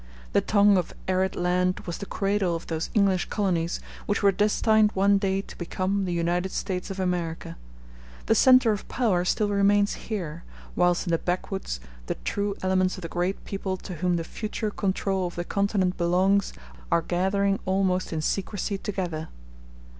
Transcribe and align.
The 0.33 0.41
tongue 0.41 0.77
of 0.79 0.95
arid 1.07 1.35
land 1.35 1.81
was 1.81 1.99
the 1.99 2.07
cradle 2.07 2.55
of 2.55 2.65
those 2.65 2.89
English 2.95 3.25
colonies 3.29 3.79
which 4.07 4.23
were 4.23 4.31
destined 4.31 4.89
one 4.95 5.19
day 5.19 5.41
to 5.43 5.57
become 5.59 6.05
the 6.05 6.11
United 6.11 6.51
States 6.51 6.89
of 6.89 6.99
America. 6.99 7.55
The 8.25 8.33
centre 8.33 8.71
of 8.71 8.87
power 8.87 9.23
still 9.25 9.49
remains 9.49 9.93
here; 10.09 10.43
whilst 10.75 11.05
in 11.05 11.11
the 11.11 11.19
backwoods 11.19 11.79
the 12.07 12.15
true 12.15 12.55
elements 12.63 12.97
of 12.97 13.03
the 13.03 13.09
great 13.09 13.45
people 13.45 13.77
to 13.77 13.93
whom 13.97 14.15
the 14.15 14.23
future 14.23 14.71
control 14.71 15.27
of 15.27 15.35
the 15.35 15.43
continent 15.43 15.97
belongs 15.97 16.51
are 16.91 17.03
gathering 17.03 17.59
almost 17.67 18.11
in 18.11 18.23
secrecy 18.23 18.79
together. 18.79 19.27